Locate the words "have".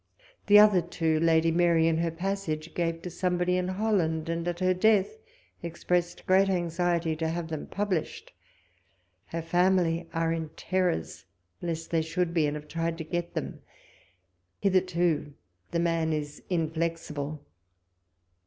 7.27-7.49, 12.55-12.67